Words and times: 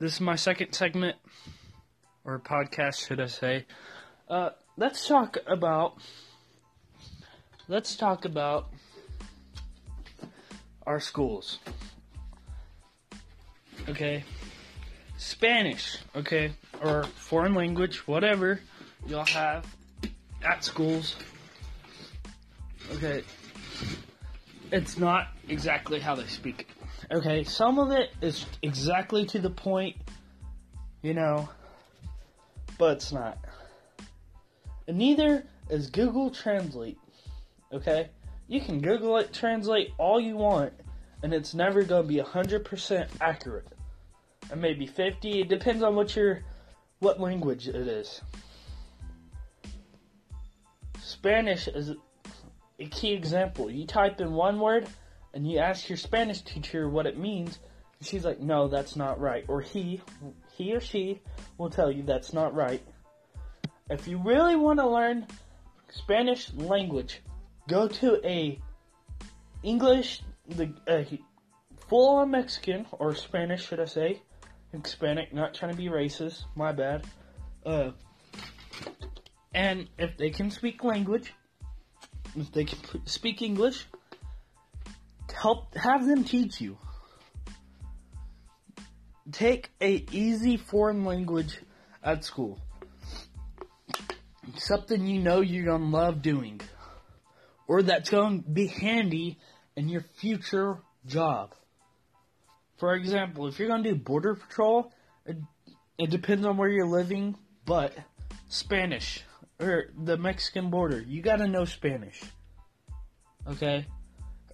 this 0.00 0.14
is 0.14 0.20
my 0.20 0.34
second 0.34 0.72
segment, 0.72 1.16
or 2.24 2.38
podcast, 2.38 3.06
should 3.06 3.20
I 3.20 3.26
say. 3.26 3.66
Uh, 4.28 4.50
let's 4.76 5.06
talk 5.06 5.36
about. 5.46 5.98
Let's 7.68 7.94
talk 7.94 8.24
about 8.24 8.70
our 10.86 10.98
schools. 10.98 11.58
Okay? 13.88 14.24
Spanish, 15.18 15.98
okay? 16.16 16.52
Or 16.82 17.04
foreign 17.04 17.54
language, 17.54 18.08
whatever 18.08 18.60
y'all 19.06 19.26
have 19.26 19.66
at 20.42 20.64
schools. 20.64 21.14
Okay. 22.94 23.22
It's 24.72 24.98
not 24.98 25.28
exactly 25.48 26.00
how 26.00 26.14
they 26.14 26.26
speak 26.26 26.60
it. 26.60 26.79
Okay, 27.12 27.42
some 27.42 27.80
of 27.80 27.90
it 27.90 28.12
is 28.20 28.46
exactly 28.62 29.26
to 29.26 29.40
the 29.40 29.50
point, 29.50 29.96
you 31.02 31.12
know, 31.12 31.48
but 32.78 32.98
it's 32.98 33.10
not. 33.10 33.36
And 34.86 34.96
neither 34.96 35.44
is 35.68 35.90
Google 35.90 36.30
Translate. 36.30 36.98
Okay? 37.72 38.10
You 38.46 38.60
can 38.60 38.80
Google 38.80 39.16
it, 39.16 39.32
translate 39.32 39.92
all 39.98 40.20
you 40.20 40.36
want, 40.36 40.72
and 41.22 41.34
it's 41.34 41.52
never 41.52 41.82
going 41.82 42.02
to 42.02 42.08
be 42.08 42.20
100% 42.20 43.08
accurate. 43.20 43.66
And 44.50 44.60
maybe 44.60 44.86
50, 44.86 45.40
it 45.40 45.48
depends 45.48 45.82
on 45.82 45.96
what 45.96 46.14
your 46.14 46.40
what 47.00 47.18
language 47.18 47.66
it 47.66 47.74
is. 47.74 48.20
Spanish 51.00 51.66
is 51.66 51.92
a 52.78 52.86
key 52.86 53.12
example. 53.12 53.70
You 53.70 53.86
type 53.86 54.20
in 54.20 54.32
one 54.32 54.60
word 54.60 54.86
and 55.34 55.50
you 55.50 55.58
ask 55.58 55.88
your 55.88 55.98
Spanish 55.98 56.42
teacher 56.42 56.88
what 56.88 57.06
it 57.06 57.18
means, 57.18 57.58
and 57.98 58.06
she's 58.06 58.24
like, 58.24 58.40
"No, 58.40 58.68
that's 58.68 58.96
not 58.96 59.20
right." 59.20 59.44
Or 59.48 59.60
he, 59.60 60.00
he 60.56 60.74
or 60.74 60.80
she 60.80 61.20
will 61.58 61.70
tell 61.70 61.90
you 61.90 62.02
that's 62.02 62.32
not 62.32 62.54
right. 62.54 62.82
If 63.88 64.06
you 64.06 64.18
really 64.18 64.56
want 64.56 64.78
to 64.78 64.88
learn 64.88 65.26
Spanish 65.90 66.52
language, 66.54 67.22
go 67.68 67.88
to 67.88 68.20
a 68.24 68.60
English 69.62 70.22
the 70.48 70.72
uh, 70.86 71.04
full 71.88 72.16
on 72.16 72.30
Mexican 72.30 72.86
or 72.92 73.14
Spanish, 73.14 73.66
should 73.66 73.80
I 73.80 73.84
say? 73.84 74.22
Hispanic, 74.72 75.34
not 75.34 75.54
trying 75.54 75.72
to 75.72 75.76
be 75.76 75.88
racist. 75.88 76.44
My 76.54 76.72
bad. 76.72 77.04
Uh, 77.66 77.90
and 79.52 79.88
if 79.98 80.16
they 80.16 80.30
can 80.30 80.50
speak 80.50 80.84
language, 80.84 81.32
if 82.36 82.52
they 82.52 82.64
can 82.64 83.06
speak 83.06 83.42
English, 83.42 83.86
help 85.32 85.74
have 85.74 86.06
them 86.06 86.24
teach 86.24 86.60
you. 86.60 86.78
Take 89.32 89.70
a 89.80 90.04
easy 90.10 90.56
foreign 90.56 91.04
language 91.04 91.58
at 92.02 92.24
school. 92.24 92.58
Something 94.56 95.06
you 95.06 95.20
know 95.20 95.40
you're 95.40 95.66
gonna 95.66 95.84
love 95.84 96.22
doing, 96.22 96.60
or 97.68 97.82
that's 97.82 98.10
gonna 98.10 98.38
be 98.38 98.66
handy 98.66 99.38
in 99.76 99.88
your 99.88 100.04
future 100.16 100.78
job. 101.06 101.54
For 102.78 102.94
example, 102.94 103.46
if 103.46 103.58
you're 103.58 103.68
gonna 103.68 103.82
do 103.82 103.94
border 103.94 104.34
patrol, 104.34 104.92
it, 105.26 105.36
it 105.98 106.10
depends 106.10 106.46
on 106.46 106.56
where 106.56 106.68
you're 106.68 106.88
living, 106.88 107.36
but 107.64 107.94
Spanish 108.48 109.22
or 109.60 109.90
the 109.96 110.16
Mexican 110.16 110.70
border, 110.70 111.00
you 111.00 111.22
gotta 111.22 111.46
know 111.46 111.64
Spanish. 111.64 112.20
Okay? 113.46 113.86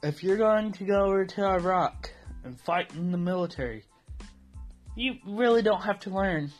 If 0.06 0.22
you're 0.22 0.36
going 0.36 0.70
to 0.74 0.84
go 0.84 1.06
over 1.06 1.24
to 1.24 1.44
Iraq 1.44 2.12
and 2.44 2.60
fight 2.60 2.94
in 2.94 3.10
the 3.10 3.18
military, 3.18 3.82
you 4.94 5.14
really 5.26 5.62
don't 5.62 5.82
have 5.82 5.98
to 6.00 6.10
learn 6.10 6.52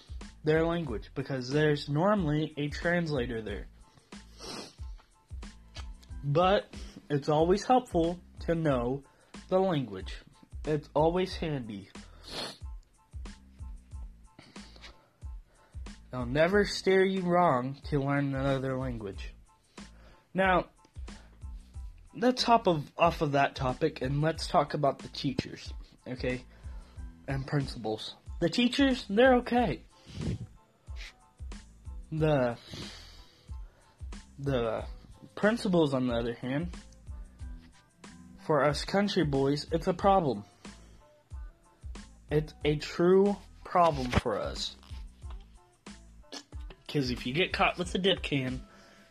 their 0.43 0.67
language 0.67 1.13
because 1.15 1.49
there's 1.49 1.89
normally 1.89 2.55
a 2.57 2.67
translator 2.71 3.41
there. 3.41 3.69
But 6.25 6.75
it's 7.09 7.29
always 7.29 7.63
helpful 7.63 8.19
to 8.47 8.57
know 8.57 9.05
the 9.49 9.61
language. 9.61 10.17
It's 10.65 10.89
always 10.93 11.37
handy. 11.37 11.89
It'll 16.13 16.27
never 16.27 16.65
steer 16.65 17.05
you 17.05 17.21
wrong 17.21 17.77
to 17.91 18.01
learn 18.01 18.35
another 18.35 18.77
language. 18.77 19.33
Now, 20.35 20.67
let's 22.17 22.43
hop 22.43 22.67
of, 22.67 22.91
off 22.97 23.23
of 23.23 23.33
that 23.33 23.55
topic 23.55 24.03
and 24.03 24.23
let's 24.23 24.47
talk 24.47 24.75
about 24.75 24.99
the 24.99 25.09
teachers, 25.09 25.73
okay? 26.09 26.43
And 27.29 27.47
principals. 27.47 28.15
The 28.41 28.49
teachers, 28.49 29.05
they're 29.09 29.37
okay. 29.37 29.83
The 32.13 32.57
the 34.39 34.85
principals 35.35 35.95
on 35.95 36.07
the 36.09 36.15
other 36.15 36.35
hand, 36.35 36.69
for 38.47 38.65
us 38.65 38.85
country 38.85 39.25
boys, 39.25 39.67
it's 39.73 39.87
a 39.87 39.95
problem. 39.95 40.45
It's 42.31 42.53
a 42.65 42.77
true 42.77 43.37
problem 43.65 44.11
for 44.11 44.39
us. 44.39 44.77
Because 46.87 47.11
if 47.11 47.27
you 47.27 47.33
get 47.33 47.53
caught 47.53 47.79
with 47.79 47.95
a 47.95 47.99
dip 47.99 48.23
can, 48.23 48.63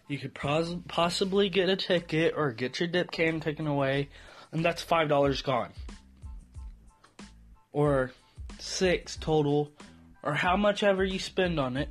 you 0.08 0.18
could 0.18 0.34
pos- 0.34 0.76
possibly 0.88 1.50
get 1.50 1.70
a 1.70 1.76
ticket 1.76 2.34
or 2.36 2.52
get 2.52 2.80
your 2.80 2.88
dip 2.88 3.12
can 3.12 3.40
taken 3.40 3.68
away, 3.68 4.10
and 4.52 4.64
that's 4.64 4.82
five 4.82 5.10
dollars 5.10 5.42
gone, 5.42 5.72
or 7.72 8.12
six 8.60 9.18
total, 9.18 9.72
or 10.24 10.34
how 10.34 10.56
much 10.56 10.84
ever 10.84 11.04
you 11.04 11.20
spend 11.20 11.60
on 11.60 11.78
it. 11.78 11.90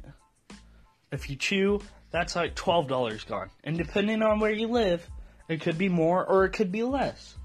If 1.11 1.29
you 1.31 1.37
chew, 1.37 1.81
that's 2.11 2.37
like 2.37 2.55
twelve 2.55 2.89
dollars 2.89 3.25
gone, 3.25 3.51
and 3.65 3.77
depending 3.77 4.23
on 4.23 4.41
where 4.41 4.53
you 4.53 4.69
live, 4.69 5.09
it 5.49 5.61
could 5.61 5.79
be 5.79 5.89
more 5.89 6.25
or 6.25 6.45
it 6.45 6.53
could 6.53 6.73
be 6.73 6.83
less. 6.83 7.37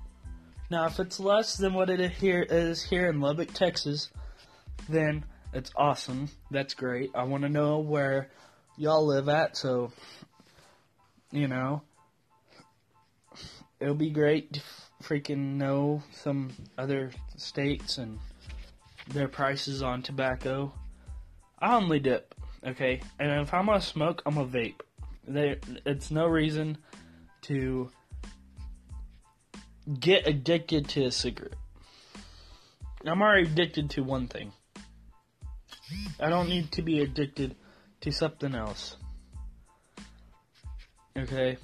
Now, 0.72 0.86
if 0.86 1.00
it's 1.00 1.20
less 1.20 1.58
than 1.58 1.74
what 1.74 1.90
it 1.90 2.12
here 2.12 2.46
is 2.48 2.84
here 2.84 3.10
in 3.10 3.22
Lubbock, 3.22 3.54
Texas, 3.54 4.12
then 4.88 5.26
it's 5.52 5.72
awesome. 5.76 6.30
That's 6.52 6.76
great. 6.76 7.10
I 7.16 7.24
want 7.24 7.42
to 7.42 7.50
know 7.50 7.80
where 7.80 8.30
y'all 8.78 9.06
live 9.06 9.30
at, 9.30 9.58
so 9.58 9.92
you 11.32 11.48
know, 11.48 11.82
it'll 13.80 13.96
be 13.96 14.10
great 14.10 14.54
to 14.54 14.62
freaking 15.04 15.56
know 15.56 16.04
some 16.12 16.52
other 16.78 17.12
states 17.38 17.98
and 17.98 18.20
their 19.08 19.28
prices 19.28 19.82
on 19.82 20.02
tobacco. 20.02 20.72
I 21.60 21.76
only 21.76 22.00
dip, 22.00 22.36
okay? 22.66 23.02
And 23.20 23.42
if 23.42 23.54
I'm 23.54 23.66
gonna 23.66 23.82
smoke, 23.82 24.22
I'm 24.26 24.36
gonna 24.36 24.48
vape. 24.48 24.82
There, 25.28 25.58
it's 25.86 26.12
no 26.12 26.28
reason 26.28 26.78
to 27.44 27.92
get 30.00 30.28
addicted 30.28 30.88
to 30.90 31.06
a 31.06 31.12
cigarette. 31.12 31.56
I'm 33.06 33.22
already 33.22 33.50
addicted 33.50 33.92
to 33.92 34.04
one 34.04 34.28
thing. 34.28 34.52
I 36.20 36.30
don't 36.30 36.50
need 36.50 36.72
to 36.74 36.82
be 36.82 37.00
addicted 37.00 37.56
to 38.02 38.12
something 38.12 38.54
else. 38.54 38.98
Okay. 41.18 41.58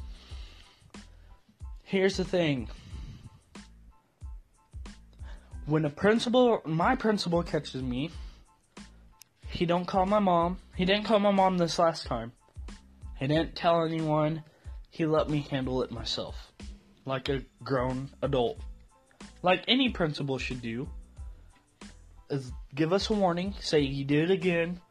Here's 1.84 2.18
the 2.18 2.26
thing. 2.26 2.70
When 5.66 5.86
a 5.86 5.90
principal, 5.90 6.62
my 6.66 6.96
principal 6.96 7.42
catches 7.44 7.82
me, 7.82 8.12
he 9.50 9.66
don't 9.66 9.86
call 9.86 10.06
my 10.06 10.20
mom. 10.20 10.58
He 10.76 10.86
didn't 10.86 11.06
call 11.06 11.20
my 11.20 11.32
mom 11.32 11.58
this 11.58 11.80
last 11.80 12.06
time. 12.06 12.34
He 13.18 13.28
didn't 13.28 13.56
tell 13.56 13.84
anyone. 13.84 14.44
He 14.90 15.06
let 15.06 15.30
me 15.30 15.48
handle 15.50 15.82
it 15.84 15.92
myself. 15.92 16.52
Like 17.06 17.30
a 17.30 17.44
grown 17.64 18.10
adult. 18.22 18.60
Like 19.42 19.64
any 19.68 19.90
principal 19.90 20.38
should 20.38 20.62
do. 20.62 20.90
Is 22.30 22.52
give 22.74 22.92
us 22.92 23.10
a 23.10 23.14
warning, 23.14 23.54
say 23.60 23.82
you 23.82 24.04
did 24.04 24.30
it 24.30 24.34
again, 24.34 24.82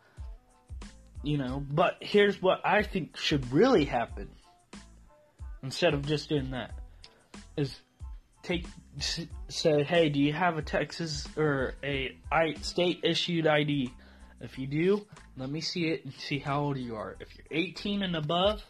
you 1.24 1.38
know, 1.38 1.64
but 1.68 1.96
here's 2.00 2.40
what 2.40 2.60
I 2.64 2.82
think 2.82 3.16
should 3.16 3.52
really 3.52 3.84
happen 3.84 4.28
instead 5.64 5.94
of 5.94 6.06
just 6.06 6.28
doing 6.28 6.50
that 6.50 6.72
is 7.56 7.80
take 8.42 8.66
say 9.48 9.82
hey 9.82 10.08
do 10.08 10.20
you 10.20 10.32
have 10.32 10.58
a 10.58 10.62
texas 10.62 11.26
or 11.36 11.74
a 11.82 12.14
state 12.60 13.00
issued 13.02 13.46
id 13.46 13.90
if 14.40 14.58
you 14.58 14.66
do 14.66 15.04
let 15.36 15.50
me 15.50 15.60
see 15.60 15.88
it 15.88 16.04
and 16.04 16.14
see 16.14 16.38
how 16.38 16.60
old 16.60 16.78
you 16.78 16.94
are. 16.94 17.16
If 17.18 17.36
you're 17.36 17.46
18 17.50 18.02
and 18.02 18.16
above 18.16 18.62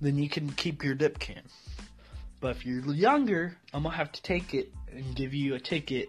then 0.00 0.18
you 0.18 0.28
can 0.28 0.50
keep 0.50 0.82
your 0.82 0.94
dip 0.94 1.18
can. 1.18 1.42
But 2.40 2.56
if 2.56 2.66
you're 2.66 2.84
younger 2.94 3.56
i'm 3.72 3.82
gonna 3.82 3.96
have 3.96 4.12
to 4.12 4.22
take 4.22 4.54
it 4.54 4.72
and 4.90 5.14
give 5.14 5.34
you 5.34 5.54
a 5.54 5.60
ticket 5.60 6.08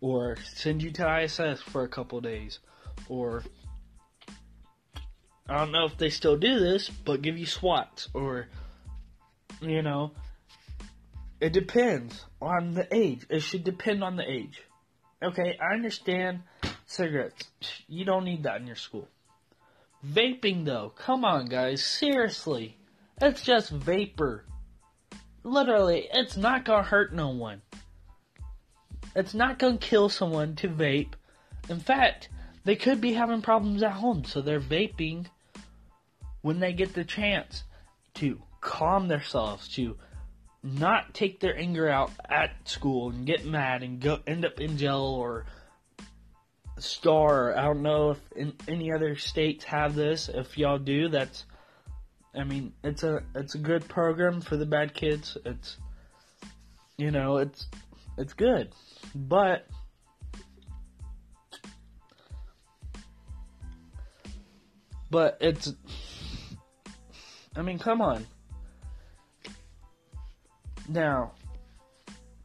or 0.00 0.36
send 0.54 0.82
you 0.82 0.90
to 0.92 1.22
iss 1.22 1.60
for 1.60 1.82
a 1.82 1.88
couple 1.88 2.20
days. 2.20 2.58
Or 3.08 3.42
i 5.48 5.56
don't 5.58 5.72
know 5.72 5.84
if 5.84 5.98
they 5.98 6.10
still 6.10 6.36
do 6.36 6.58
this 6.58 6.88
but 6.88 7.22
give 7.22 7.36
you 7.36 7.46
swats 7.46 8.08
or 8.14 8.48
you 9.60 9.82
know, 9.82 10.12
it 11.40 11.52
depends 11.52 12.24
on 12.40 12.74
the 12.74 12.86
age. 12.94 13.26
It 13.28 13.40
should 13.40 13.64
depend 13.64 14.04
on 14.04 14.16
the 14.16 14.30
age. 14.30 14.62
Okay, 15.22 15.58
I 15.60 15.74
understand 15.74 16.42
cigarettes. 16.86 17.44
You 17.88 18.04
don't 18.04 18.24
need 18.24 18.44
that 18.44 18.60
in 18.60 18.66
your 18.66 18.76
school. 18.76 19.08
Vaping 20.06 20.64
though, 20.64 20.92
come 20.96 21.24
on 21.24 21.46
guys, 21.46 21.84
seriously. 21.84 22.78
It's 23.20 23.42
just 23.42 23.70
vapor. 23.70 24.44
Literally, 25.42 26.08
it's 26.12 26.36
not 26.36 26.64
gonna 26.64 26.82
hurt 26.82 27.12
no 27.12 27.30
one. 27.30 27.62
It's 29.14 29.34
not 29.34 29.58
gonna 29.58 29.78
kill 29.78 30.08
someone 30.08 30.56
to 30.56 30.68
vape. 30.68 31.12
In 31.68 31.80
fact, 31.80 32.28
they 32.64 32.76
could 32.76 33.00
be 33.00 33.12
having 33.12 33.42
problems 33.42 33.82
at 33.82 33.92
home, 33.92 34.24
so 34.24 34.40
they're 34.40 34.60
vaping 34.60 35.26
when 36.42 36.60
they 36.60 36.72
get 36.72 36.94
the 36.94 37.04
chance 37.04 37.64
to 38.14 38.40
calm 38.60 39.08
themselves, 39.08 39.68
to 39.68 39.96
not 40.62 41.14
take 41.14 41.40
their 41.40 41.56
anger 41.56 41.88
out 41.88 42.10
at 42.28 42.68
school 42.68 43.10
and 43.10 43.26
get 43.26 43.44
mad 43.44 43.82
and 43.82 44.00
go 44.00 44.18
end 44.26 44.44
up 44.44 44.60
in 44.60 44.76
jail 44.76 45.16
or 45.18 45.46
star. 46.78 47.56
I 47.56 47.62
don't 47.62 47.82
know 47.82 48.10
if 48.10 48.18
in 48.36 48.54
any 48.68 48.92
other 48.92 49.16
states 49.16 49.64
have 49.64 49.94
this. 49.94 50.28
If 50.28 50.58
y'all 50.58 50.78
do, 50.78 51.08
that's 51.08 51.44
I 52.34 52.44
mean, 52.44 52.72
it's 52.84 53.02
a 53.02 53.22
it's 53.34 53.54
a 53.54 53.58
good 53.58 53.88
program 53.88 54.40
for 54.40 54.56
the 54.56 54.66
bad 54.66 54.94
kids. 54.94 55.36
It's 55.44 55.78
you 56.96 57.10
know, 57.10 57.38
it's 57.38 57.66
it's 58.18 58.34
good. 58.34 58.72
But 59.14 59.66
but 65.10 65.38
it's 65.40 65.72
I 67.56 67.62
mean, 67.62 67.78
come 67.78 68.00
on. 68.00 68.26
Now, 70.90 71.34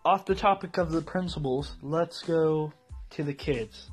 off 0.05 0.27
the 0.27 0.35
topic 0.35 0.77
of 0.77 0.91
the 0.91 1.01
principals, 1.01 1.75
let's 1.81 2.21
go 2.21 2.71
to 3.09 3.23
the 3.23 3.33
kids. 3.33 3.89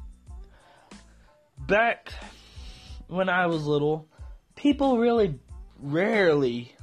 Back 1.56 2.12
when 3.08 3.30
I 3.30 3.46
was 3.46 3.64
little, 3.64 4.06
people 4.54 4.98
really 4.98 5.40
rarely, 5.80 6.76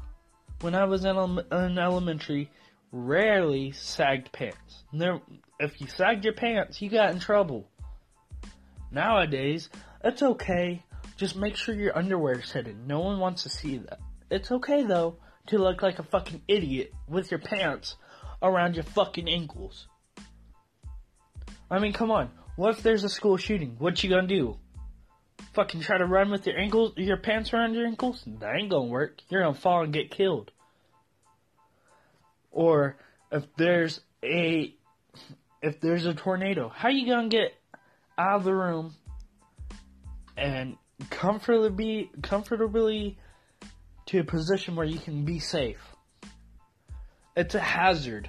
when 0.62 0.74
I 0.74 0.86
was 0.86 1.06
in, 1.06 1.16
in 1.16 1.78
elementary, 1.78 2.50
rarely 2.92 3.72
sagged 3.72 4.32
pants. 4.32 4.84
There, 4.92 5.22
if 5.60 5.80
you 5.80 5.86
sagged 5.86 6.26
your 6.26 6.34
pants, 6.34 6.82
you 6.82 6.90
got 6.90 7.12
in 7.12 7.20
trouble. 7.20 7.70
Nowadays, 8.92 9.70
it's 10.04 10.24
okay. 10.24 10.84
Just 11.18 11.36
make 11.36 11.56
sure 11.56 11.76
your 11.76 11.96
underwear's 11.96 12.52
hidden. 12.52 12.88
No 12.88 13.02
one 13.02 13.20
wants 13.20 13.44
to 13.44 13.50
see 13.50 13.78
that. 13.78 14.00
It's 14.32 14.52
okay 14.52 14.82
though 14.82 15.18
to 15.50 15.58
look 15.58 15.82
like 15.82 16.00
a 16.00 16.04
fucking 16.04 16.42
idiot 16.48 16.94
with 17.08 17.32
your 17.32 17.40
pants 17.40 17.96
around 18.42 18.76
your 18.76 18.84
fucking 18.84 19.28
ankles. 19.28 19.88
I 21.70 21.80
mean, 21.80 21.94
come 21.94 22.12
on. 22.12 22.32
What 22.56 22.78
if 22.78 22.84
there's 22.84 23.04
a 23.04 23.10
school 23.10 23.38
shooting? 23.38 23.76
What 23.80 24.04
you 24.04 24.10
gonna 24.10 24.28
do? 24.28 24.58
Fucking 25.54 25.82
try 25.82 25.98
to 25.98 26.06
run 26.06 26.30
with 26.30 26.46
your 26.46 26.58
ankles, 26.58 26.94
your 26.98 27.18
pants 27.18 27.54
around 27.54 27.74
your 27.74 27.86
ankles? 27.86 28.24
That 28.26 28.56
ain't 28.56 28.70
gonna 28.70 28.86
work. 28.86 29.22
You're 29.30 29.44
gonna 29.44 29.56
fall 29.56 29.84
and 29.84 29.94
get 29.94 30.12
killed. 30.12 30.52
Or 32.52 32.98
if 33.32 33.46
there's 33.58 34.02
a 34.24 34.74
if 35.62 35.80
there's 35.80 36.06
a 36.06 36.14
tornado, 36.14 36.70
how 36.70 36.90
you 36.90 37.08
gonna 37.08 37.30
get 37.30 37.54
out 38.18 38.38
of 38.38 38.44
the 38.44 38.54
room 38.54 38.96
and 40.36 40.78
comfortably 41.10 42.12
comfortably 42.22 43.18
to 44.10 44.20
a 44.20 44.24
position 44.24 44.76
where 44.76 44.88
you 44.88 44.98
can 44.98 45.24
be 45.24 45.38
safe. 45.38 45.96
It's 47.36 47.54
a 47.54 47.60
hazard. 47.60 48.28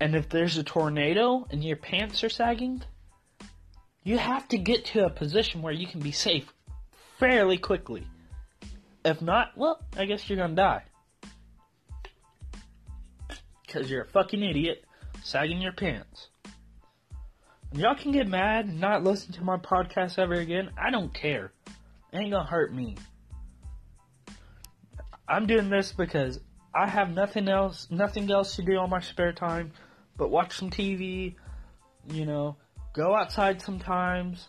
And 0.00 0.14
if 0.14 0.30
there's 0.30 0.56
a 0.56 0.62
tornado 0.62 1.46
and 1.50 1.62
your 1.62 1.76
pants 1.76 2.24
are 2.24 2.30
sagging, 2.30 2.82
you 4.02 4.16
have 4.16 4.48
to 4.48 4.56
get 4.56 4.86
to 4.86 5.04
a 5.04 5.10
position 5.10 5.60
where 5.60 5.74
you 5.74 5.86
can 5.86 6.00
be 6.00 6.10
safe 6.10 6.50
fairly 7.18 7.58
quickly. 7.58 8.06
If 9.04 9.20
not, 9.20 9.50
well, 9.56 9.78
I 9.94 10.06
guess 10.06 10.26
you're 10.26 10.38
gonna 10.38 10.54
die. 10.54 10.84
Because 13.66 13.90
you're 13.90 14.04
a 14.04 14.08
fucking 14.08 14.42
idiot 14.42 14.86
sagging 15.22 15.60
your 15.60 15.72
pants. 15.72 16.28
And 17.72 17.80
y'all 17.80 17.94
can 17.94 18.12
get 18.12 18.26
mad 18.26 18.64
and 18.64 18.80
not 18.80 19.04
listen 19.04 19.34
to 19.34 19.44
my 19.44 19.58
podcast 19.58 20.18
ever 20.18 20.32
again. 20.32 20.70
I 20.78 20.90
don't 20.90 21.12
care. 21.12 21.52
It 22.10 22.16
ain't 22.16 22.32
gonna 22.32 22.48
hurt 22.48 22.74
me. 22.74 22.96
I'm 25.28 25.46
doing 25.46 25.70
this 25.70 25.92
because 25.92 26.40
I 26.74 26.88
have 26.88 27.10
nothing 27.10 27.48
else, 27.48 27.86
nothing 27.90 28.30
else 28.30 28.56
to 28.56 28.62
do 28.62 28.76
on 28.76 28.90
my 28.90 29.00
spare 29.00 29.32
time, 29.32 29.72
but 30.16 30.30
watch 30.30 30.56
some 30.58 30.70
TV. 30.70 31.34
You 32.12 32.26
know, 32.26 32.56
go 32.92 33.14
outside 33.14 33.62
sometimes. 33.62 34.48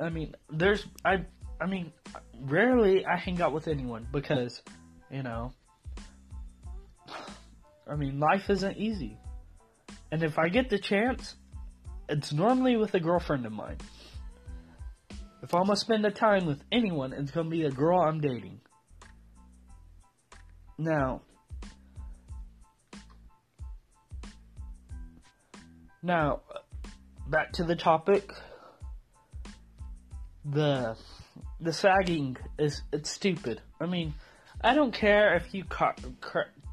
I 0.00 0.10
mean, 0.10 0.34
there's 0.50 0.86
I, 1.04 1.24
I 1.60 1.66
mean, 1.66 1.92
rarely 2.40 3.04
I 3.04 3.16
hang 3.16 3.42
out 3.42 3.52
with 3.52 3.66
anyone 3.66 4.06
because, 4.12 4.62
you 5.10 5.22
know, 5.24 5.52
I 7.90 7.96
mean, 7.96 8.20
life 8.20 8.50
isn't 8.50 8.76
easy, 8.76 9.18
and 10.12 10.22
if 10.22 10.38
I 10.38 10.48
get 10.50 10.70
the 10.70 10.78
chance, 10.78 11.34
it's 12.08 12.32
normally 12.32 12.76
with 12.76 12.94
a 12.94 13.00
girlfriend 13.00 13.46
of 13.46 13.52
mine. 13.52 13.78
If 15.42 15.54
I'm 15.54 15.64
gonna 15.64 15.76
spend 15.76 16.04
the 16.04 16.10
time 16.10 16.46
with 16.46 16.62
anyone, 16.70 17.12
it's 17.12 17.30
gonna 17.30 17.48
be 17.48 17.64
a 17.64 17.70
girl 17.70 18.00
I'm 18.00 18.20
dating. 18.20 18.60
Now, 20.78 21.22
now, 26.02 26.40
back 27.26 27.52
to 27.54 27.64
the 27.64 27.74
topic. 27.74 28.32
The 30.44 30.96
the 31.60 31.72
sagging 31.72 32.36
is 32.58 32.82
it's 32.92 33.10
stupid. 33.10 33.60
I 33.80 33.86
mean, 33.86 34.14
I 34.60 34.74
don't 34.74 34.92
care 34.92 35.34
if 35.34 35.52
you 35.52 35.64
cock, 35.64 36.00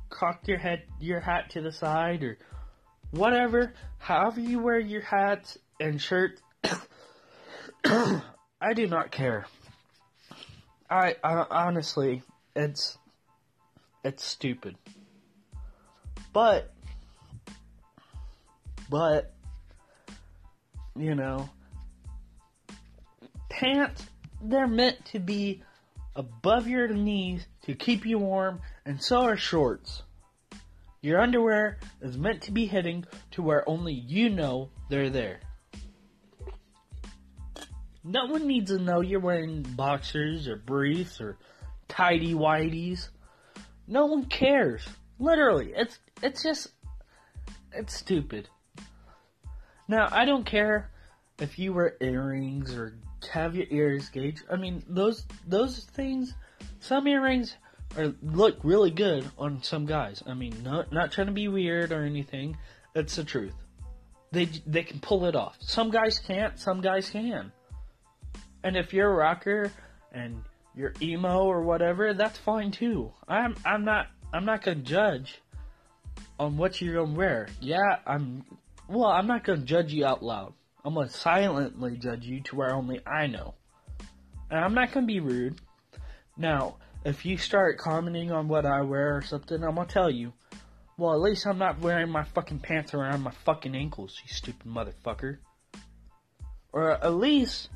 cock 0.10 0.48
your 0.48 0.60
head 0.60 0.84
your 1.00 1.19
hat 1.19 1.50
to 1.52 1.62
the 1.62 1.72
side 1.72 2.24
or 2.24 2.38
whatever. 3.12 3.74
However 3.98 4.40
you 4.40 4.60
wear 4.60 4.80
your 4.80 5.02
hat 5.02 5.57
and 5.80 6.00
shirt, 6.00 6.40
I 7.84 8.74
do 8.75 8.88
not 8.88 9.12
care. 9.12 9.46
I, 10.90 11.16
I 11.24 11.46
honestly, 11.50 12.22
it's 12.56 12.98
it's 14.06 14.24
stupid. 14.24 14.78
But, 16.31 16.72
but, 18.88 19.34
you 20.96 21.16
know, 21.16 21.50
pants, 23.50 24.06
they're 24.42 24.68
meant 24.68 25.04
to 25.07 25.19
be 25.19 25.64
above 26.16 26.68
your 26.68 26.88
knees 26.88 27.47
to 27.64 27.74
keep 27.74 28.06
you 28.06 28.19
warm, 28.19 28.62
and 28.85 29.02
so 29.02 29.24
are 29.24 29.38
shorts. 29.38 30.04
Your 31.02 31.19
underwear 31.19 31.80
is 32.02 32.16
meant 32.16 32.44
to 32.44 32.52
be 32.52 32.68
hitting 32.68 33.06
to 33.31 33.42
where 33.42 33.68
only 33.68 33.94
you 33.94 34.30
know 34.30 34.69
they're 34.90 35.09
there. 35.09 35.40
No 38.04 38.26
one 38.26 38.45
needs 38.45 38.69
to 38.69 38.78
know 38.78 39.02
you're 39.02 39.19
wearing 39.19 39.64
boxers 39.64 40.47
or 40.47 40.57
briefs 40.57 41.19
or 41.19 41.38
tidy 41.88 42.35
whities. 42.35 43.09
No 43.87 44.06
one 44.06 44.25
cares. 44.25 44.85
Literally, 45.19 45.73
it's 45.75 45.99
it's 46.21 46.44
just 46.44 46.69
it's 47.71 47.95
stupid. 47.95 48.49
Now, 49.87 50.07
I 50.11 50.25
don't 50.25 50.45
care 50.45 50.89
if 51.39 51.59
you 51.59 51.73
wear 51.73 51.95
earrings 52.01 52.73
or 52.73 52.97
have 53.31 53.56
your 53.56 53.68
ears 53.69 54.09
gauged. 54.09 54.44
I 54.51 54.56
mean, 54.56 54.83
those 54.87 55.25
those 55.47 55.83
things. 55.85 56.33
Some 56.80 57.07
earrings 57.07 57.56
are 57.97 58.13
look 58.21 58.57
really 58.63 58.92
good 58.92 59.30
on 59.37 59.61
some 59.63 59.85
guys. 59.85 60.23
I 60.25 60.33
mean, 60.33 60.63
not 60.63 60.92
not 60.92 61.11
trying 61.11 61.27
to 61.27 61.33
be 61.33 61.47
weird 61.47 61.92
or 61.92 62.04
anything. 62.04 62.57
It's 62.95 63.15
the 63.15 63.23
truth. 63.23 63.56
They 64.31 64.45
they 64.65 64.83
can 64.83 64.99
pull 64.99 65.25
it 65.25 65.35
off. 65.35 65.57
Some 65.59 65.92
guys 65.92 66.19
can't. 66.19 66.59
Some 66.59 66.81
guys 66.81 67.09
can. 67.09 67.51
And 68.63 68.75
if 68.75 68.94
you're 68.94 69.11
a 69.11 69.15
rocker 69.15 69.71
and 70.11 70.42
you're 70.76 70.94
emo 71.02 71.44
or 71.46 71.62
whatever, 71.62 72.14
that's 72.14 72.38
fine 72.38 72.72
too. 72.72 73.12
I'm 73.28 73.56
I'm 73.66 73.86
not 73.86 74.08
I'm 74.34 74.46
not 74.46 74.64
gonna 74.64 74.78
judge 74.78 75.42
on 76.40 76.58
what 76.58 76.82
you're 76.82 77.06
gonna 77.06 77.18
wear. 77.18 77.48
Yeah, 77.62 77.98
I'm 78.06 78.44
well, 78.88 79.10
I'm 79.10 79.28
not 79.28 79.44
gonna 79.44 79.62
judge 79.62 79.94
you 79.94 80.06
out 80.06 80.24
loud. 80.24 80.54
I'm 80.84 80.96
gonna 80.96 81.10
silently 81.10 81.98
judge 81.98 82.26
you 82.26 82.42
to 82.42 82.56
where 82.56 82.74
only 82.74 83.00
I 83.08 83.28
know. 83.28 83.56
And 84.52 84.60
I'm 84.60 84.74
not 84.74 84.92
gonna 84.92 85.08
be 85.08 85.20
rude. 85.20 85.60
Now, 86.38 86.78
if 87.06 87.26
you 87.26 87.38
start 87.38 87.78
commenting 87.78 88.32
on 88.32 88.48
what 88.48 88.66
I 88.66 88.82
wear 88.82 89.16
or 89.16 89.22
something, 89.22 89.64
I'm 89.64 89.76
gonna 89.76 89.88
tell 89.88 90.10
you. 90.10 90.34
Well, 90.98 91.14
at 91.14 91.20
least 91.20 91.46
I'm 91.46 91.58
not 91.58 91.82
wearing 91.82 92.10
my 92.10 92.24
fucking 92.24 92.60
pants 92.60 92.94
around 92.94 93.22
my 93.22 93.32
fucking 93.44 93.76
ankles, 93.76 94.18
you 94.24 94.34
stupid 94.34 94.66
motherfucker. 94.66 95.40
Or 96.72 96.92
at 96.92 97.16
least 97.16 97.70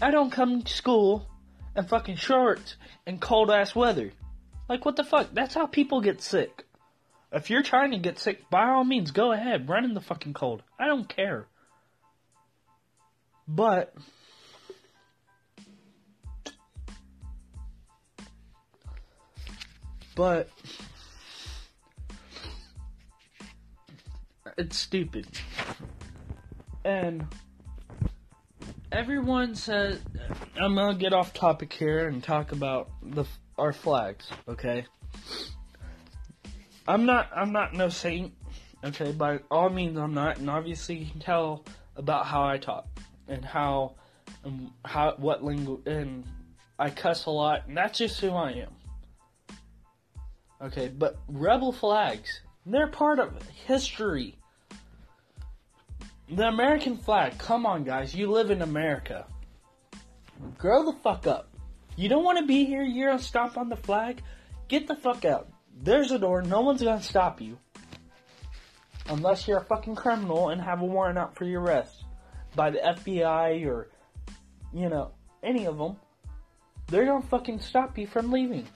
I 0.00 0.10
don't 0.10 0.30
come 0.30 0.62
to 0.62 0.72
school 0.72 1.26
and 1.76 1.88
fucking 1.88 2.16
shorts 2.16 2.76
and 3.06 3.20
cold 3.20 3.50
ass 3.50 3.74
weather. 3.74 4.10
Like, 4.68 4.84
what 4.84 4.96
the 4.96 5.04
fuck? 5.04 5.28
That's 5.32 5.54
how 5.54 5.66
people 5.66 6.00
get 6.00 6.20
sick. 6.20 6.64
If 7.30 7.50
you're 7.50 7.62
trying 7.62 7.92
to 7.92 7.98
get 7.98 8.18
sick, 8.18 8.48
by 8.50 8.68
all 8.68 8.82
means, 8.82 9.10
go 9.10 9.32
ahead. 9.32 9.68
Run 9.68 9.84
in 9.84 9.94
the 9.94 10.00
fucking 10.00 10.32
cold. 10.32 10.62
I 10.80 10.86
don't 10.86 11.08
care. 11.08 11.46
But 13.46 13.94
but 20.16 20.48
it's 24.56 24.76
stupid. 24.76 25.28
And 26.84 27.26
everyone 28.96 29.54
says 29.54 30.00
I'm 30.58 30.74
gonna 30.74 30.96
get 30.96 31.12
off 31.12 31.34
topic 31.34 31.70
here 31.70 32.08
and 32.08 32.24
talk 32.24 32.52
about 32.52 32.88
the 33.02 33.26
our 33.58 33.74
flags, 33.74 34.26
okay? 34.48 34.86
I'm 36.88 37.04
not 37.04 37.28
I'm 37.36 37.52
not 37.52 37.74
no 37.74 37.90
saint, 37.90 38.32
okay? 38.82 39.12
By 39.12 39.40
all 39.50 39.68
means 39.68 39.98
I'm 39.98 40.14
not, 40.14 40.38
and 40.38 40.48
obviously 40.48 40.96
you 40.96 41.10
can 41.10 41.20
tell 41.20 41.66
about 41.94 42.24
how 42.24 42.44
I 42.44 42.56
talk 42.56 42.86
and 43.28 43.44
how 43.44 43.96
and 44.44 44.70
how 44.82 45.14
what 45.18 45.44
lingo 45.44 45.82
and 45.84 46.24
I 46.78 46.88
cuss 46.88 47.26
a 47.26 47.30
lot, 47.30 47.68
and 47.68 47.76
that's 47.76 47.98
just 47.98 48.18
who 48.18 48.30
I 48.30 48.52
am. 48.52 48.72
Okay, 50.62 50.88
but 50.88 51.18
rebel 51.28 51.70
flags, 51.70 52.40
they're 52.64 52.86
part 52.86 53.18
of 53.18 53.42
history. 53.66 54.38
The 56.28 56.48
American 56.48 56.96
flag, 56.96 57.38
come 57.38 57.66
on 57.66 57.84
guys, 57.84 58.12
you 58.12 58.28
live 58.28 58.50
in 58.50 58.60
America. 58.60 59.26
Grow 60.58 60.84
the 60.84 60.98
fuck 60.98 61.28
up. 61.28 61.48
You 61.94 62.08
don't 62.08 62.24
want 62.24 62.38
to 62.38 62.46
be 62.46 62.64
here, 62.64 62.82
you're 62.82 63.10
gonna 63.10 63.22
stomp 63.22 63.56
on 63.56 63.68
the 63.68 63.76
flag? 63.76 64.22
Get 64.66 64.88
the 64.88 64.96
fuck 64.96 65.24
out. 65.24 65.48
There's 65.80 66.10
a 66.10 66.18
door, 66.18 66.42
no 66.42 66.62
one's 66.62 66.82
gonna 66.82 67.00
stop 67.00 67.40
you. 67.40 67.58
Unless 69.08 69.46
you're 69.46 69.58
a 69.58 69.64
fucking 69.64 69.94
criminal 69.94 70.48
and 70.48 70.60
have 70.60 70.80
a 70.80 70.84
warrant 70.84 71.16
out 71.16 71.36
for 71.36 71.44
your 71.44 71.62
arrest 71.62 72.04
by 72.56 72.70
the 72.70 72.80
FBI 72.80 73.64
or, 73.64 73.88
you 74.74 74.88
know, 74.88 75.12
any 75.44 75.66
of 75.66 75.78
them. 75.78 75.94
They're 76.88 77.06
gonna 77.06 77.24
fucking 77.26 77.60
stop 77.60 77.96
you 77.98 78.08
from 78.08 78.32
leaving. 78.32 78.66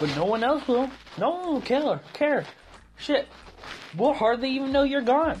But 0.00 0.16
no 0.16 0.24
one 0.24 0.42
else 0.42 0.66
will. 0.66 0.90
No 1.18 1.30
one 1.30 1.46
will 1.46 1.60
care. 1.60 2.00
care. 2.14 2.44
Shit. 2.96 3.28
We'll 3.96 4.12
hardly 4.12 4.50
even 4.50 4.72
know 4.72 4.82
you're 4.82 5.02
gone. 5.02 5.40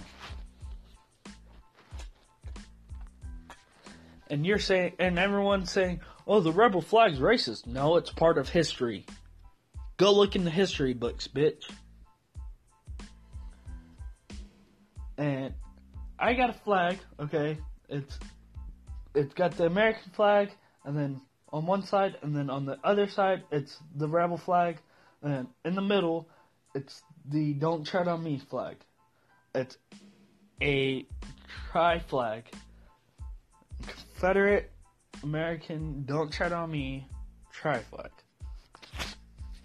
And 4.30 4.46
you're 4.46 4.60
saying, 4.60 4.92
and 5.00 5.18
everyone's 5.18 5.72
saying, 5.72 6.00
oh, 6.26 6.40
the 6.40 6.52
rebel 6.52 6.80
flag's 6.80 7.18
racist. 7.18 7.66
No, 7.66 7.96
it's 7.96 8.10
part 8.10 8.38
of 8.38 8.48
history. 8.48 9.04
Go 9.96 10.12
look 10.14 10.36
in 10.36 10.44
the 10.44 10.50
history 10.50 10.94
books, 10.94 11.28
bitch. 11.28 11.68
And 15.18 15.52
I 16.18 16.34
got 16.34 16.50
a 16.50 16.54
flag, 16.54 16.98
okay? 17.18 17.58
It's 17.88 18.18
it's 19.14 19.34
got 19.34 19.56
the 19.56 19.66
American 19.66 20.12
flag 20.12 20.50
and 20.84 20.96
then 20.96 21.20
on 21.52 21.66
one 21.66 21.82
side 21.82 22.16
and 22.22 22.34
then 22.34 22.48
on 22.48 22.64
the 22.64 22.78
other 22.84 23.08
side 23.08 23.42
it's 23.50 23.76
the 23.96 24.06
rebel 24.06 24.38
flag 24.38 24.76
and 25.22 25.48
in 25.64 25.74
the 25.74 25.82
middle 25.82 26.28
it's 26.74 27.02
the 27.28 27.52
don't 27.54 27.84
tread 27.84 28.06
on 28.08 28.22
me 28.22 28.40
flag. 28.48 28.76
It's 29.54 29.76
a 30.62 31.06
tri 31.70 31.98
flag. 31.98 32.44
Confederate 34.20 34.70
American 35.22 36.04
don't 36.04 36.30
tread 36.30 36.52
on 36.52 36.70
me 36.70 37.08
tri 37.50 37.78
flag 37.78 38.10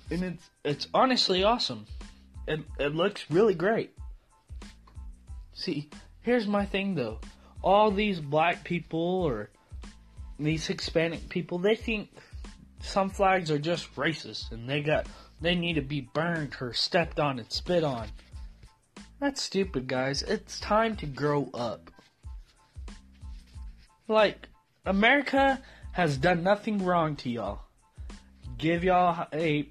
and 0.09 0.23
it's 0.23 0.49
it's 0.63 0.87
honestly 0.93 1.43
awesome. 1.43 1.85
It 2.47 2.61
it 2.79 2.95
looks 2.95 3.29
really 3.29 3.53
great. 3.53 3.91
See, 5.51 5.89
here's 6.21 6.47
my 6.47 6.65
thing 6.65 6.95
though. 6.95 7.19
All 7.61 7.91
these 7.91 8.21
black 8.21 8.63
people 8.63 9.23
or 9.23 9.49
these 10.39 10.65
Hispanic 10.65 11.27
people, 11.27 11.59
they 11.59 11.75
think 11.75 12.11
some 12.79 13.09
flags 13.09 13.51
are 13.51 13.59
just 13.59 13.93
racist 13.97 14.53
and 14.53 14.69
they 14.69 14.81
got 14.81 15.05
they 15.41 15.55
need 15.55 15.73
to 15.73 15.81
be 15.81 16.07
burned 16.13 16.55
or 16.61 16.71
stepped 16.71 17.19
on 17.19 17.39
and 17.39 17.51
spit 17.51 17.83
on. 17.83 18.07
That's 19.19 19.41
stupid, 19.41 19.87
guys. 19.87 20.23
It's 20.23 20.61
time 20.61 20.95
to 20.95 21.05
grow 21.05 21.49
up. 21.53 21.91
Like 24.07 24.49
America 24.85 25.61
has 25.91 26.17
done 26.17 26.43
nothing 26.43 26.83
wrong 26.83 27.15
to 27.17 27.29
y'all. 27.29 27.61
Give 28.57 28.83
y'all 28.83 29.27
a 29.33 29.69